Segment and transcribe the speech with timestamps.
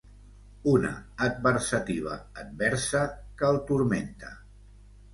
[0.71, 0.93] Una
[1.27, 2.17] adversativa
[2.47, 3.05] adversa
[3.39, 4.37] que el turmenta.